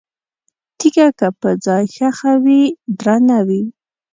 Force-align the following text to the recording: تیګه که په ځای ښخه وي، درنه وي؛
تیګه 0.77 1.07
که 1.19 1.27
په 1.39 1.49
ځای 1.65 1.83
ښخه 1.95 2.33
وي، 2.43 2.61
درنه 2.99 3.39
وي؛ 3.47 3.63